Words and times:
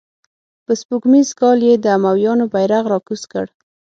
په 0.65 0.71
سپوږمیز 0.81 1.29
کال 1.39 1.59
یې 1.67 1.73
د 1.79 1.85
امویانو 1.97 2.45
بیرغ 2.53 2.83
را 2.91 2.99
کوز 3.07 3.23
کړ. 3.31 3.45